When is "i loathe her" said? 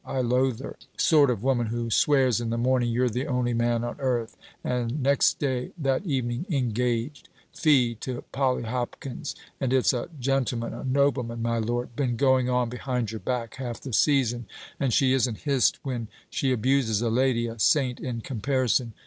0.03-0.77